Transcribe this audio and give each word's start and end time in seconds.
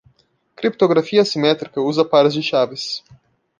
Criptografia 0.55 1.21
assimétrica 1.21 1.79
usa 1.79 2.03
pares 2.03 2.33
de 2.33 2.41
chaves. 2.41 3.03